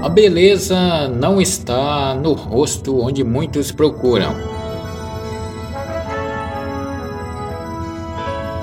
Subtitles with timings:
[0.00, 4.32] A beleza não está no rosto onde muitos procuram,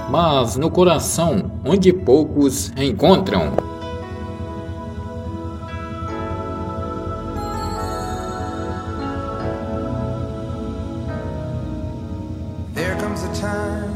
[0.10, 3.52] mas no coração onde poucos encontram.
[12.74, 13.92] There comes a time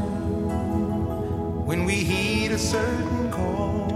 [1.66, 3.88] when we heed a certain call.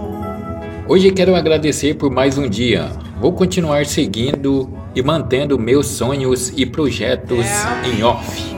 [0.87, 3.04] Hoje quero agradecer por mais um dia.
[3.19, 7.45] Vou continuar seguindo e mantendo meus sonhos e projetos
[7.85, 8.55] em off.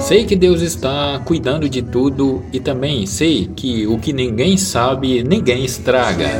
[0.00, 5.22] Sei que Deus está cuidando de tudo e também sei que o que ninguém sabe,
[5.22, 6.38] ninguém estraga.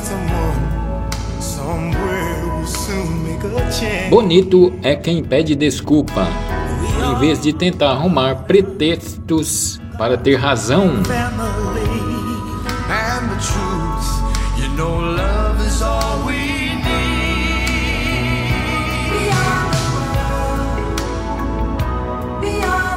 [0.00, 1.10] Someone
[1.40, 2.17] somewhere
[4.10, 6.26] Bonito é quem pede desculpa,
[7.10, 11.02] em vez de tentar arrumar pretextos para ter razão.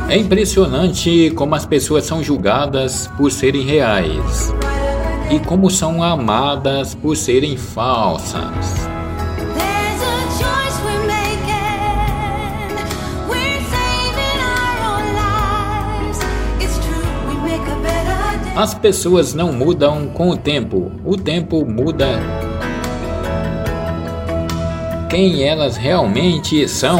[0.09, 4.53] É impressionante como as pessoas são julgadas por serem reais
[5.31, 8.90] e como são amadas por serem falsas.
[18.55, 22.19] As pessoas não mudam com o tempo, o tempo muda
[25.09, 26.99] quem elas realmente são.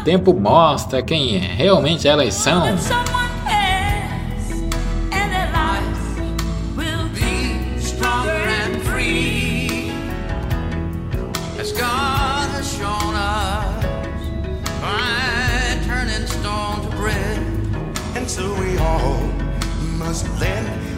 [0.00, 2.62] O tempo mostra quem realmente elas são.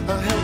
[0.09, 0.38] ahead.